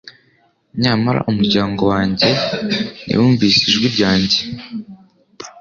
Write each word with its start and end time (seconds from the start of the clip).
Nyamara 0.81 1.19
umuryango 1.29 1.81
wanjye 1.91 2.29
ntiwumvise 3.05 3.59
ijwi 3.69 3.87
ryanjye 3.95 4.39